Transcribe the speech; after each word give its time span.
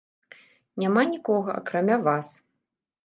Няма 0.83 1.03
нікога, 1.11 1.51
акрамя 1.61 1.97
вас. 2.09 2.27